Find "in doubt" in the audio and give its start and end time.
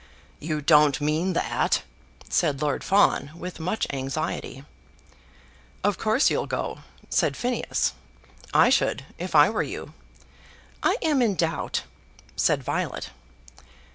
11.21-11.83